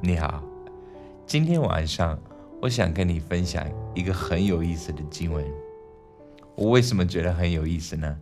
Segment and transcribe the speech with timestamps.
[0.00, 0.40] 你好，
[1.26, 2.16] 今天晚上
[2.62, 3.66] 我想跟你分享
[3.96, 5.44] 一个很有意思的经文。
[6.54, 8.16] 我为什么觉得很有意思呢？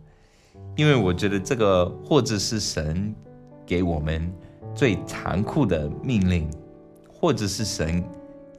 [0.75, 3.13] 因为我觉得这个或者是神
[3.63, 4.33] 给我们
[4.73, 6.49] 最残酷的命令，
[7.07, 8.03] 或者是神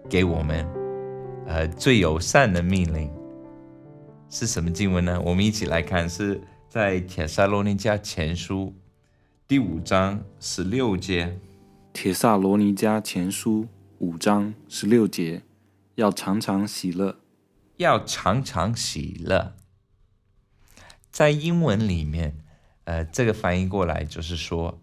[0.09, 0.65] 给我们
[1.49, 3.11] 呃最友善的命令，
[4.31, 5.21] 是什么经文呢？
[5.25, 8.73] 我们一起来看，是在铁撒罗尼迦前书
[9.49, 11.37] 第五章十六节。
[12.01, 13.67] 铁萨罗尼迦前书
[13.99, 15.43] 五章十六节，
[15.97, 17.19] 要常常喜乐，
[17.79, 19.57] 要常常喜乐。
[21.11, 22.39] 在英文里面，
[22.85, 24.81] 呃，这个翻译过来就是说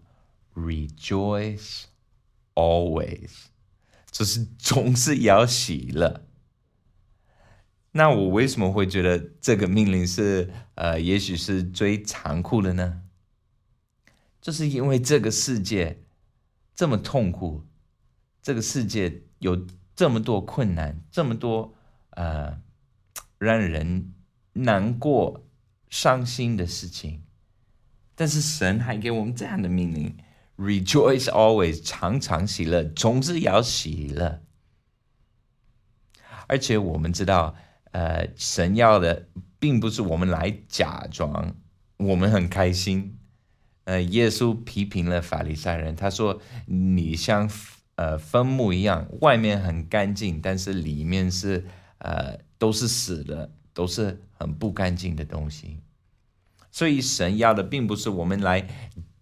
[0.54, 1.84] ，rejoice
[2.54, 3.30] always，
[4.10, 6.26] 就是总是要喜乐。
[7.92, 13.00] 那我为什么会觉得这个命令是，呃，也许是最残酷的呢？
[14.42, 16.02] 就是因为这个世界。
[16.76, 17.66] 这么痛苦，
[18.42, 21.74] 这个世界有这么多困难，这么多
[22.10, 22.60] 呃
[23.38, 24.12] 让人
[24.52, 25.42] 难过、
[25.88, 27.22] 伤心的事情，
[28.14, 30.16] 但是神还给我们这样的命令
[30.58, 34.42] ：rejoice always，常常喜乐，总是要喜乐。
[36.46, 37.56] 而且我们知道，
[37.92, 41.56] 呃，神要的并不是我们来假装
[41.96, 43.18] 我们很开心。
[43.86, 47.48] 呃，耶稣批评了法利赛人，他说：“你像
[47.94, 51.64] 呃坟墓一样，外面很干净，但是里面是
[51.98, 55.78] 呃都是死的，都是很不干净的东西。”
[56.72, 58.66] 所以神要的并不是我们来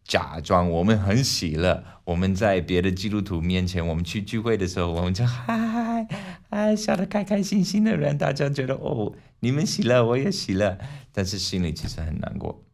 [0.03, 6.09] 假装我们很喜乐，我们在别的基督徒面前，我们去聚会的时候，我们就嗨嗨
[6.49, 10.79] 嗨，笑得开开心心的人，大家觉得哦，你们喜乐，我也喜乐，
[11.13, 12.65] 但是心里其实很难过。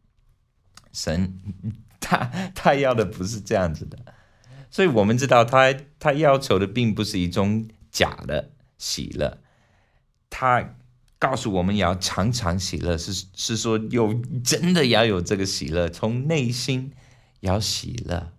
[0.91, 1.39] 神
[1.99, 2.17] 他
[2.53, 3.97] 他要的不是这样子的，
[4.69, 9.37] 所以我们知道他他要求的并不是一种假的喜乐，
[10.29, 10.75] 他
[11.19, 16.93] 告诉我们要常常喜乐，是是说有真的要有这个喜乐，从内心
[17.41, 18.33] 要喜乐。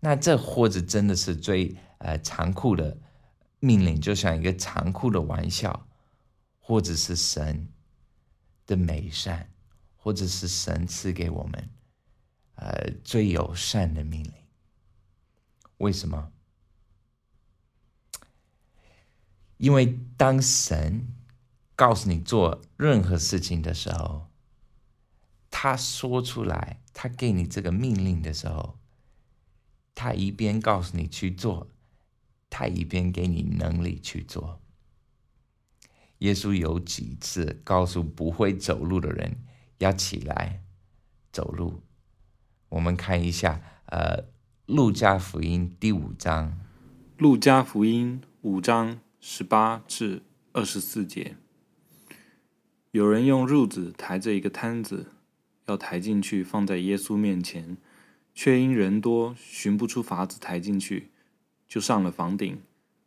[0.00, 2.96] 那这或者真的是最呃残酷的
[3.60, 5.86] 命令，就像一个残酷的玩笑，
[6.58, 7.68] 或者是神
[8.66, 9.49] 的美善。
[10.02, 11.68] 或者是神赐给我们，
[12.54, 14.32] 呃，最友善的命令。
[15.76, 16.32] 为什么？
[19.58, 21.06] 因为当神
[21.76, 24.30] 告诉你做任何事情的时候，
[25.50, 28.78] 他说出来，他给你这个命令的时候，
[29.94, 31.68] 他一边告诉你去做，
[32.48, 34.62] 他一边给你能力去做。
[36.20, 39.44] 耶稣有几次告诉不会走路的人。
[39.80, 40.62] 要起来
[41.32, 41.80] 走路。
[42.68, 44.22] 我们看一下，呃，
[44.66, 46.48] 《路加福音》第五章，
[47.18, 51.36] 《路加福音》五章十八至二十四节。
[52.90, 55.12] 有人用褥子抬着一个摊子，
[55.66, 57.76] 要抬进去放在耶稣面前，
[58.34, 61.10] 却因人多寻不出法子抬进去，
[61.66, 62.60] 就上了房顶，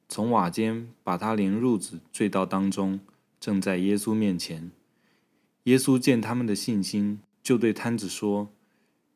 [0.09, 2.99] 从瓦间把他连褥子坠到当中，
[3.39, 4.71] 正在耶稣面前。
[5.63, 8.49] 耶稣见他们的信心，就对摊子说：“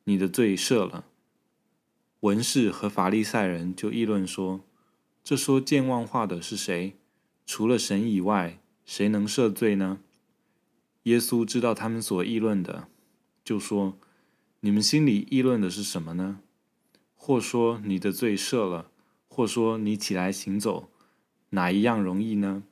[0.06, 1.06] 你的罪赦了。”
[2.22, 4.62] 文士和法利赛人就议论说
[5.24, 6.96] ：“这说健忘话的是谁？
[7.46, 10.00] 除了神以外，谁能赦罪呢？”
[11.04, 12.88] 耶稣知道他们所议论的，
[13.44, 13.98] 就说
[14.62, 16.40] ：“你们心里议论的是什么呢？
[17.14, 18.90] 或说你的罪赦了，
[19.28, 20.90] 或说你起来行走，
[21.50, 22.64] 哪一样容易呢？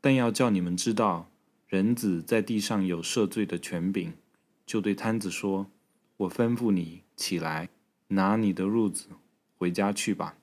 [0.00, 1.30] 但要叫你们知道。”
[1.66, 4.12] 人子在地上有赦罪的权柄，
[4.64, 5.66] 就对摊子说
[6.18, 7.70] ：“我吩咐你起来，
[8.08, 9.06] 拿你的褥子
[9.56, 10.36] 回家去吧。”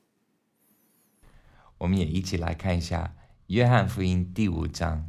[1.79, 3.15] 我们也一起来看一下
[3.47, 4.99] 《约翰福音》第五章，《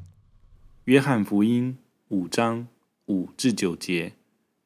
[0.85, 1.79] 约翰福音》
[2.15, 2.69] 五章
[3.07, 4.13] 五至九节，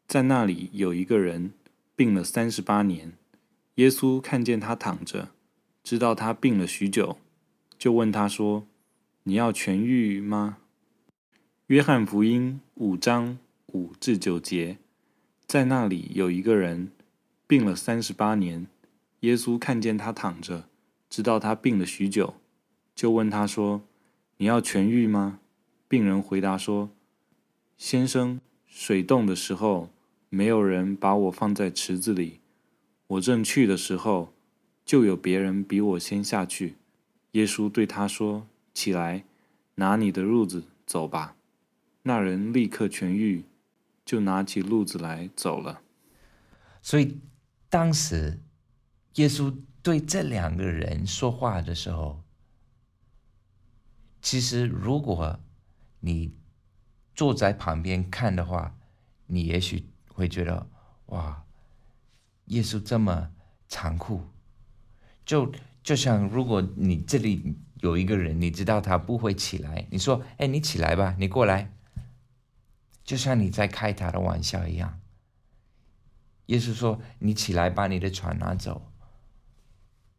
[0.06, 1.52] 在那里有一个人
[1.96, 3.14] 病了三十八年，
[3.76, 5.30] 耶稣看见他躺着，
[5.82, 7.18] 知道他病了许久，
[7.78, 8.66] 就问他说
[9.24, 10.58] ：“你要痊愈吗？”
[11.68, 13.36] 约翰福音五章
[13.66, 14.78] 五至九节，
[15.46, 16.90] 在那里有一个人
[17.46, 18.66] 病了三十八年，
[19.20, 20.66] 耶稣看见他躺着，
[21.10, 22.36] 知道他病了许久，
[22.94, 23.82] 就问他说
[24.38, 25.40] ：“你要痊愈吗？”
[25.86, 26.88] 病人回答说
[27.76, 29.90] ：“先生，水冻的时候，
[30.30, 32.40] 没有人把我放在池子里，
[33.08, 34.32] 我正去的时候，
[34.86, 36.76] 就有别人比我先下去。”
[37.32, 39.24] 耶稣对他说：“起来，
[39.74, 41.34] 拿你的褥子走吧。”
[42.08, 43.44] 那人立刻痊愈，
[44.02, 45.82] 就拿起褥子来走了。
[46.80, 47.20] 所以
[47.68, 48.40] 当时
[49.16, 52.22] 耶稣对这两个人说话的时候，
[54.22, 55.38] 其实如果
[56.00, 56.34] 你
[57.14, 58.74] 坐在旁边看的话，
[59.26, 60.66] 你也许会觉得
[61.08, 61.44] 哇，
[62.46, 63.30] 耶稣这么
[63.68, 64.22] 残酷，
[65.26, 65.52] 就
[65.82, 71.70] 就像如果你这里有一个人，你知道他不会起来，你说：“哎，你起来吧，你过来。”
[73.08, 75.00] 就像你在开他的玩笑一样。
[76.44, 78.92] 耶稣说：“你起来，把你的船拿走。”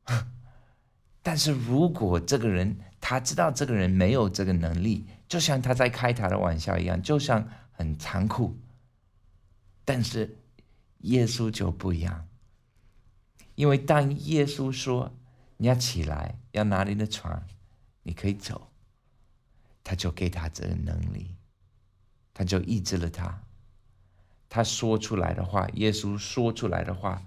[1.21, 8.57] 但是如果这个人他知道这个人没有这个能力，就像他在开他的玩笑一样，就像很残酷。
[9.85, 10.39] 但是
[11.01, 12.27] 耶稣就不一样，
[13.53, 15.15] 因为当耶稣说
[15.57, 17.45] 你要起来，要拿你的船，
[18.01, 18.71] 你可以走，
[19.83, 21.35] 他就给他这个能力，
[22.39, 23.43] 他就医治了他。
[24.47, 27.21] 他说出来的话，耶稣说出来的话，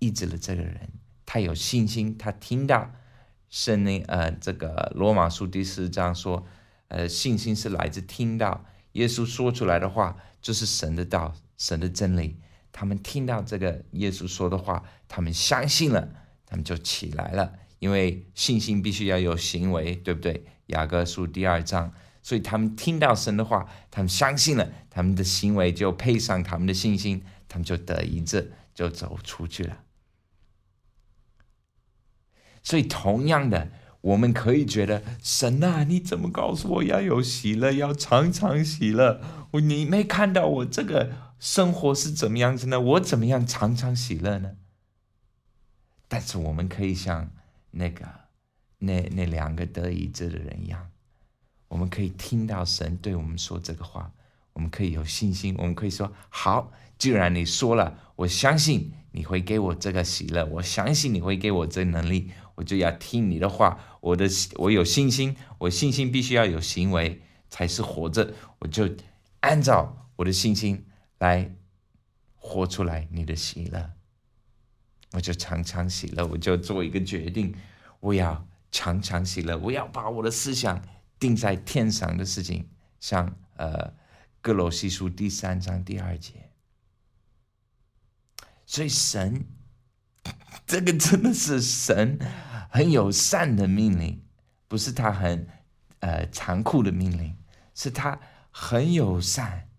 [0.00, 0.90] 医治了这个人。
[1.24, 2.90] 他有信心，他听到
[3.48, 6.44] 圣灵，呃，这个罗马书第四章说，
[6.88, 8.64] 呃，信心是来自听到
[8.94, 12.40] 耶稣说出来的话，就是神的道，神的真理。
[12.72, 16.08] 他们听到这个耶稣说的话，他们相信了，
[16.44, 17.52] 他们就起来了。
[17.78, 20.44] 因为信心必须要有行为，对不对？
[20.66, 21.94] 雅各书第二章，
[22.28, 29.78] 所以他们听到神的话，他们相信了，他们的行为就配上他们的信心，他们就得一致，就走出去了。
[32.62, 33.70] 所以，同样的，
[34.02, 39.22] 我们可以觉得神啊，你怎么告诉我要有喜乐，要常常喜乐？
[39.52, 42.78] 我你没看到我这个生活是怎么样子呢？
[42.78, 44.56] 我怎么样常常喜乐呢？
[46.08, 47.30] 但是，我们可以像
[47.70, 48.04] 那个
[48.80, 50.90] 那那两个得医治的人一样，
[51.68, 54.10] 我们可以听到神对我们说这个话，
[54.52, 62.30] 我们可以有信心，我们可以说：好，既然你说了，我相信你会给我这个喜乐，我相信你会给我这能力。
[62.56, 68.34] 我就要听你的话，我的我有信心，我信心必须要有行为才是活着。
[68.58, 68.90] 我就
[69.40, 70.84] 按照我的信心
[71.18, 71.54] 来
[72.34, 73.92] 活出来你的喜乐，
[75.12, 76.26] 我就常常喜乐。
[76.26, 77.54] 我就做一个决定，
[78.00, 79.56] 我要常常喜乐。
[79.58, 80.82] 我要把我的思想
[81.18, 82.68] 定在天上的事情，
[83.00, 83.94] 像呃
[84.40, 86.50] 哥罗西书第三章第二节。
[88.66, 89.46] 所以神，
[90.66, 92.18] 这个真的是神。
[92.70, 94.22] 很友善的命令，
[94.68, 95.48] 不是他很
[96.00, 97.34] 呃残酷的命令，
[97.74, 98.20] 是他
[98.50, 99.70] 很友善。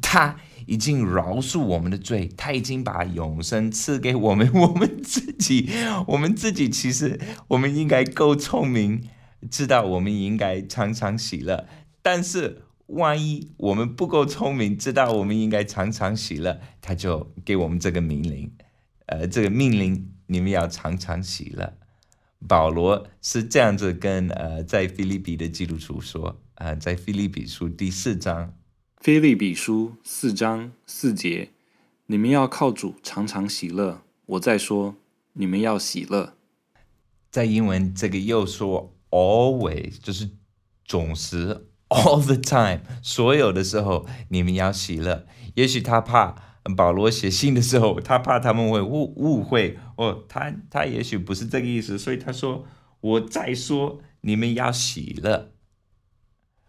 [0.00, 4.50] 他已经饶恕我们的罪，他已经把永生赐给我们。
[4.54, 5.68] 我们自己，
[6.06, 9.06] 我们自己其实我们应该够聪明，
[9.48, 11.66] 知道我们应该常常喜乐。
[12.02, 18.52] 但是万一我们不够聪明，知道我们应该常常喜乐，他就给我们这个命令，
[19.06, 20.12] 呃，这个命令。
[20.32, 21.76] 你们要常常喜乐。
[22.46, 28.54] 保罗是这样子跟呃，在菲利比的基督徒说啊，在菲利比书第四章，
[28.98, 31.50] 菲利比书四章四节，
[32.06, 34.02] 你们要靠主常常喜乐。
[34.26, 34.94] 我在说，
[35.32, 36.34] 你们要喜乐。
[37.32, 40.30] 在英文这个又说 always，就是
[40.84, 45.26] 总是 all the time，所有的时候你们要喜乐。
[45.54, 46.50] 也许他怕。
[46.76, 52.66] 保罗写信的时候，他怕他们会误误会哦，他他也许不是这个意思，所以他说
[53.00, 55.52] ：“我再说，你们要喜乐。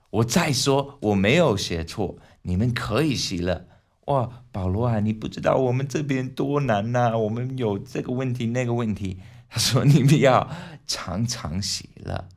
[0.10, 3.68] 我再说，我没有写错，你们可以喜乐。”
[4.08, 9.20] 哇，保罗啊，你不知道我们这边多难呐，我们有这个问题那个问题。
[9.52, 10.50] 他说：“你们要
[10.88, 12.30] 常常喜乐，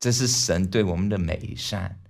[0.00, 2.00] 这是神对我们的美善。”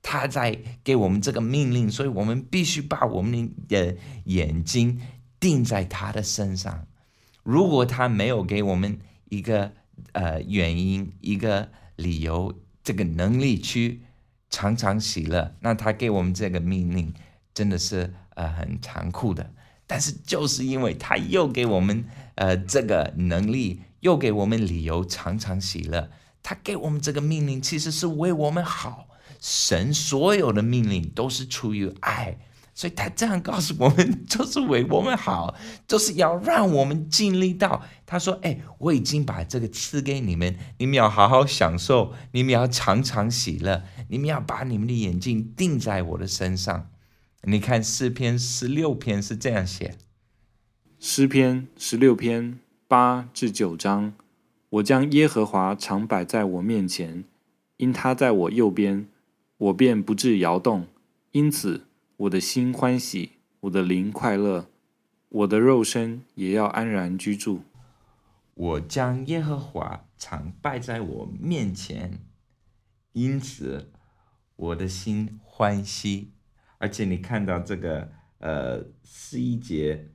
[0.00, 5.00] 他在给我们这个命令，所以我们必须把我们的眼睛
[5.38, 6.86] 定在他的身上。
[7.42, 8.98] 如果他没有给我们
[9.28, 9.72] 一个
[10.12, 14.02] 呃原因、一个理由、这个能力去
[14.50, 17.14] 常常喜乐，那他给我们这个命令
[17.54, 19.52] 真的是呃很残酷的。
[19.92, 22.02] 但是就是因为他又给我们
[22.36, 26.08] 呃这个能力，又给我们理由常常喜乐，
[26.42, 29.06] 他给我们这个命令其实是为我们好。
[29.38, 32.38] 神所有的命令都是出于爱，
[32.74, 35.54] 所以他这样告诉我们，就是为我们好，
[35.86, 37.82] 就是要让我们经历到。
[38.06, 46.88] 他说：“哎，我已经把这个赐给你们，你们要好好享受，你们要常常喜乐，你们要把你们的眼睛定在我的身上。”
[47.44, 49.96] 你看诗篇十六篇是这样写：
[51.00, 54.14] 诗篇十六篇八至九章，
[54.70, 57.24] 我将耶和华常摆在我面前，
[57.78, 59.08] 因他在我右边。
[59.58, 60.88] 我便不致摇动，
[61.30, 64.66] 因此我的心欢喜，我的灵快乐。
[65.28, 67.62] 我的肉身也要安然居住。
[68.54, 72.20] 我将耶和华常摆在我面前，
[73.12, 73.90] 因此
[74.56, 76.30] 我的心欢喜。
[76.82, 80.08] 而且你看到这个呃十一节，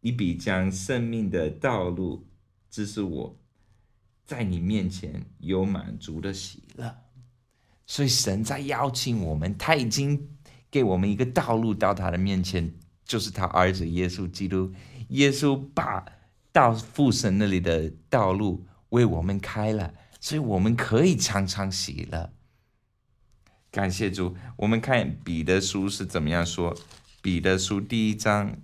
[0.00, 2.26] 你必将生命的道路
[2.70, 3.38] 指示我，
[4.24, 6.96] 在你面前有满足的喜乐。
[7.86, 10.30] 所以神在邀请我们，他已经
[10.70, 12.74] 给我们一个道路到他的面前，
[13.04, 14.72] 就是他儿子耶稣基督。
[15.08, 16.02] 耶稣把
[16.50, 22.32] 到父神那里的道路为我们开了，所以我们可以常常喜乐。
[23.74, 24.36] 感谢主。
[24.58, 26.76] 我们看彼得书是怎么样说？
[27.20, 28.56] 彼得书第一章，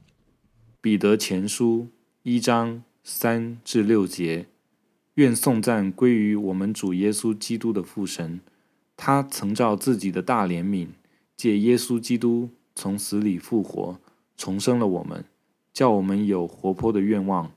[0.80, 1.88] 彼得前书
[2.22, 4.46] 一章三至六节：
[5.14, 8.40] 愿颂赞归于我们主耶稣基督的父神。
[8.96, 10.90] 他曾照自己的大怜悯，
[11.36, 13.98] 借耶稣基督从死里复活，
[14.36, 15.24] 重生了我们，
[15.72, 17.50] 叫我们有活泼的愿望。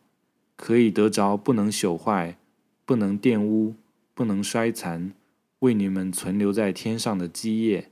[0.56, 2.36] 可以得着不能朽坏、
[2.84, 3.76] 不能玷污、
[4.16, 5.14] 不能衰残，
[5.64, 7.90] 为你们存留在天上的基业。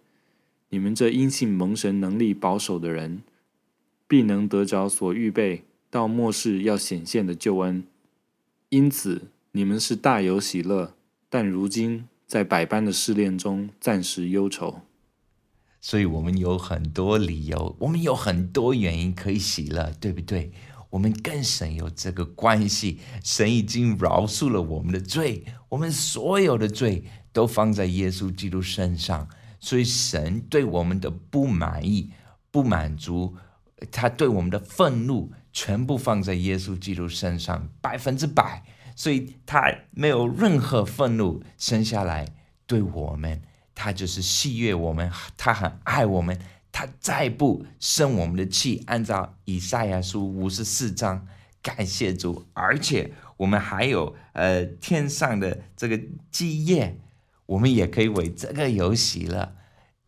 [0.69, 3.23] 你们这因信蒙神能力保守的人，
[4.09, 7.83] 必能得着所预备到末世要显现的救恩。
[8.67, 10.93] 因此，你们是大有喜乐，
[11.29, 14.81] 但如今在百般的试炼中暂时忧愁。
[15.79, 20.51] 所以我们有很多理由，我们有很多原因可以喜乐，对不对？
[20.89, 29.27] 我们跟神有这个关系，神已经饶恕了我们的罪，我们所有的罪都放在耶稣基督身上，
[29.59, 32.11] 所以神对我们的不满意、
[32.51, 33.35] 不满足，
[33.91, 38.63] 他对我们的愤怒，全部放在耶稣基督身上，百分之百，
[38.95, 42.27] 所以他没有任何愤怒生下来
[42.65, 43.41] 对我们，
[43.73, 46.39] 他就是喜悦我们，他很爱我们。
[46.73, 51.27] 他再不生我们的气，按照以赛亚书五十四章，
[51.61, 55.99] 感谢主，而且我们还有呃天上的这个
[56.31, 56.97] 基业，
[57.51, 59.55] 我们也可以为这个有喜了。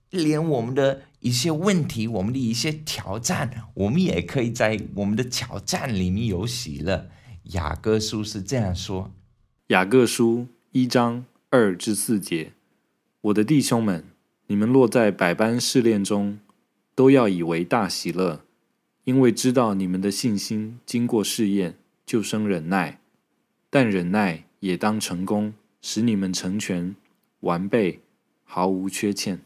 [0.09, 7.09] 连我们的一些问题，我们的一些挑战，我们也可以在我们的挑战里面有喜了。
[7.53, 9.11] 雅各书是这样说：
[9.67, 12.53] 雅各书一章二至四节，
[13.21, 14.05] 我的弟兄们，
[14.47, 16.39] 你们落在百般试炼中。
[16.95, 18.45] 都要以为大喜乐，
[19.05, 22.99] 因为知道你们的信心经过试验，就生忍耐。
[23.71, 26.95] 但忍耐也当成功，使你们成全
[27.43, 28.03] 完备，
[28.43, 29.39] 毫无缺欠。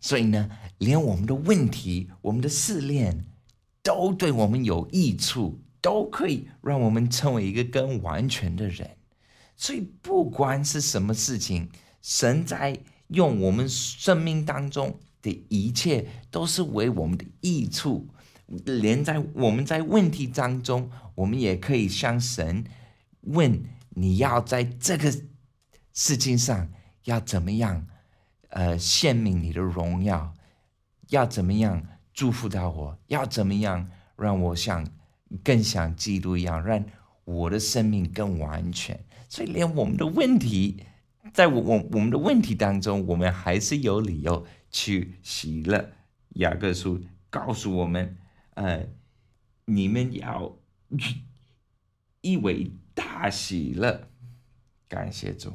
[0.00, 3.24] 所以呢，连我们的问题、我们的试炼，
[3.82, 8.96] 都对我们有益处，都可以让我们成为一个更完全的人。
[9.56, 12.78] 所以，不管是什么事情，神在
[13.08, 14.98] 用我们生命当中。
[15.24, 18.06] 的一切都是为我们的益处，
[18.46, 22.62] 连在我们在问题当中，我们也可以向神
[23.22, 25.10] 问：你要在这个
[25.94, 26.68] 事情上
[27.04, 27.86] 要怎么样？
[28.48, 30.34] 呃，献明你的荣耀，
[31.08, 32.98] 要怎么样祝福到我？
[33.06, 34.86] 要怎么样让我像
[35.42, 36.84] 更像基督一样，让
[37.24, 39.04] 我的生命更完全？
[39.28, 40.84] 所以，连我们的问题，
[41.32, 44.46] 在我我我们的问题当中，我们还是有理由。
[44.76, 45.92] 去喜乐，
[46.30, 48.16] 雅各书告诉我们，
[48.54, 48.88] 呃，
[49.66, 50.56] 你们要
[52.22, 54.08] 一为大喜乐，
[54.88, 55.52] 感谢主。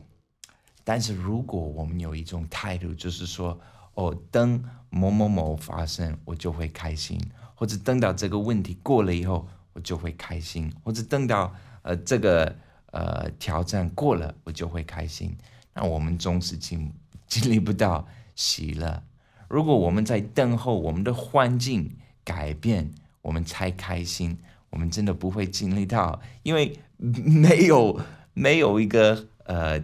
[0.89, 3.55] 但是如果我们有一种态度，就是说，
[3.93, 7.15] 哦，等某某某发生，我就会开心；
[7.53, 11.53] 或者等到这个问题过了以后，我就会开心；或者等到
[11.83, 12.55] 呃这个
[12.89, 15.37] 呃挑战过了，我就会开心。
[15.75, 16.91] 那我们总是经
[17.27, 19.03] 经历不到喜乐。
[19.47, 22.89] 如果我们在等候我们的环境改变，
[23.21, 24.35] 我们才开心，
[24.71, 28.01] 我们真的不会经历到，因为没有
[28.33, 29.79] 没有一个呃，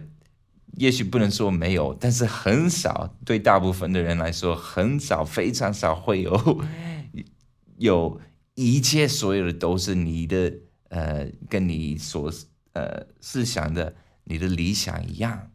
[0.76, 6.64] 也许不能说没有，但是很少，对大部分的人来说，很少，非常少会有
[7.78, 8.20] 有
[8.54, 10.52] 一切所有的都是你的
[10.88, 12.30] 呃，跟你所
[12.72, 15.50] 呃思想的你的理想一样。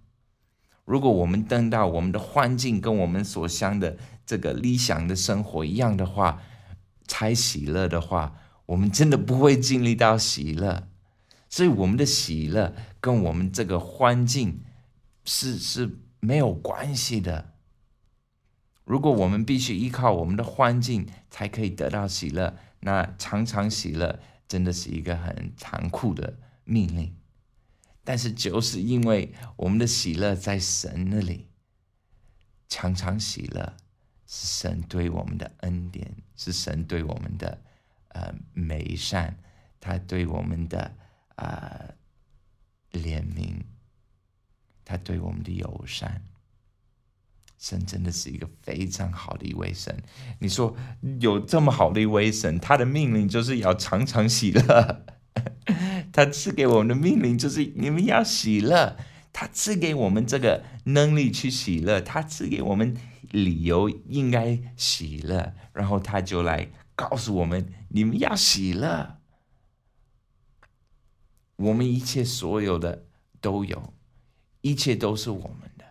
[0.86, 6.42] 如果我们等到我们的环境跟我们所想的这个理想的生活一样的话，
[7.08, 8.36] 才喜乐的话，
[8.66, 10.88] 我们真的不会经历到喜乐。
[11.48, 14.62] 所以我们的喜乐跟我们这个环境
[15.34, 17.54] 是是没有关系的。
[18.84, 27.16] 如果我们必须依靠我们的环境才可以得到喜乐，那常常喜乐真的是一个很残酷的命令。
[28.04, 31.48] 但是，就是因为我们的喜乐在神那里，
[32.68, 33.78] 常常喜乐，
[34.28, 37.62] 是神对我们的恩典，是神对我们的
[38.10, 39.38] 呃美善，
[39.80, 40.94] 他对我们的
[41.36, 41.86] 啊
[42.92, 43.62] 怜悯，
[44.91, 46.21] 他对我们的友善。
[47.57, 50.03] 神真的是一个非常好的一位神。
[50.39, 50.75] 你说
[51.21, 55.05] 有这么好的一位神，他的命令就是要常常喜乐。
[56.12, 58.98] 他赐给我们的命令就是你们要喜乐。
[59.31, 62.98] 他赐给我们这个能力去喜乐，他赐给我们
[63.29, 69.19] 理由应该喜乐，然后他就来告诉我们：你们要喜乐。
[71.55, 73.05] 我们一切所有的
[73.39, 73.93] 都有，
[74.62, 75.86] 一切都是我们的，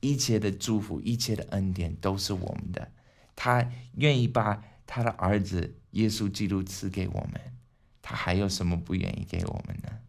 [0.00, 2.92] 一切的祝福、一切的恩典都是我们的。
[3.34, 7.58] 他愿意把他的儿子耶稣基督赐给我们，
[8.02, 10.00] 他还有什么不愿意给我们呢？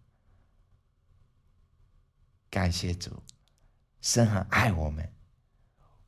[2.49, 3.21] 感谢主，
[4.01, 5.13] 神很爱我们，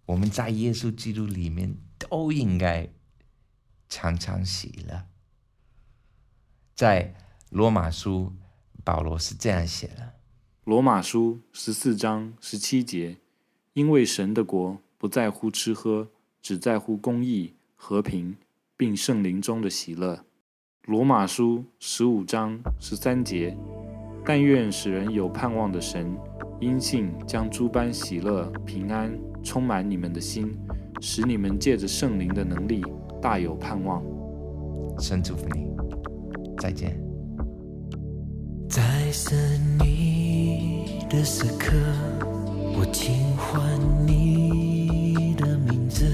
[0.06, 2.90] 我们在耶稣基督里面都应该
[3.88, 5.08] 常常喜乐。
[6.74, 7.14] 在
[7.50, 8.36] 罗马书，
[8.84, 10.21] 保罗是这样写的：
[10.72, 13.18] 罗马书十四章十七节，
[13.74, 16.08] 因为神的国不在乎吃喝，
[16.42, 18.38] 只在乎公义、和平，
[18.78, 20.24] 并圣灵中的喜乐。
[20.86, 23.54] 罗马书十五章十三节，
[24.24, 26.18] 但愿使人有盼望的神。
[26.62, 29.12] 因信将诸般喜乐、平安
[29.44, 30.58] 充满你们的心，
[31.02, 32.82] 使你们借着圣灵的能力
[33.22, 34.02] 大有盼望。
[35.00, 35.68] 神祝福你，
[36.58, 36.98] 再见。
[38.70, 39.36] 在生
[39.80, 40.21] 你
[41.12, 41.76] 的时刻，
[42.74, 43.62] 我轻唤
[44.08, 46.06] 你的名字，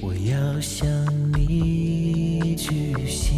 [0.00, 0.88] 我要向
[1.36, 3.36] 你举行，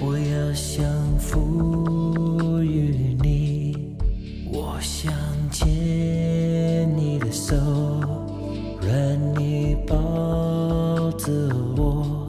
[0.00, 0.84] 我要降
[1.20, 3.94] 服于你，
[4.52, 5.12] 我想
[5.52, 5.68] 牵
[6.96, 7.54] 你的手，
[8.82, 8.90] 让
[9.40, 9.94] 你抱
[11.12, 11.30] 着
[11.76, 12.28] 我，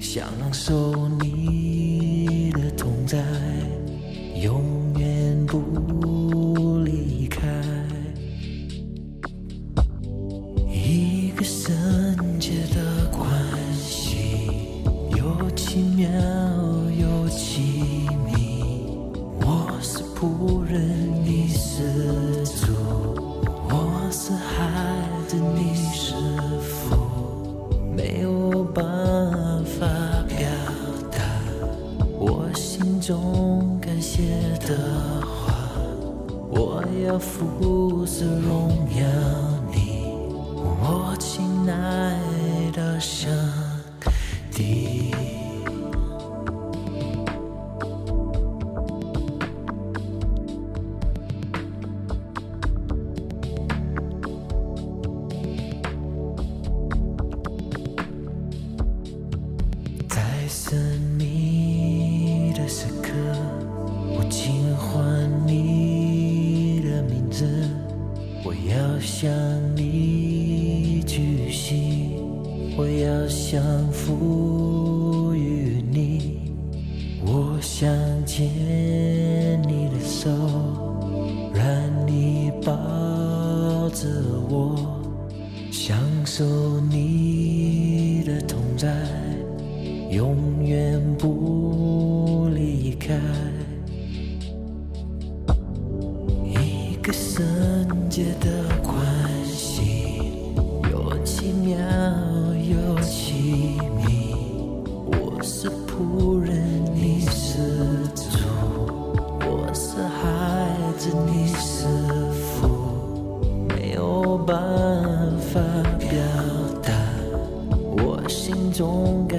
[0.00, 3.22] 享受你的同在，
[4.42, 4.69] 永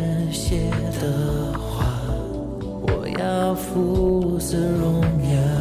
[0.02, 1.86] 中感谢的话，
[2.82, 5.61] 我要服侍荣耀。